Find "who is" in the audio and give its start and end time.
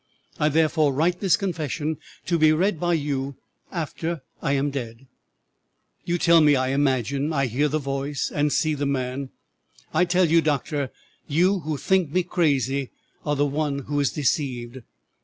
13.85-14.09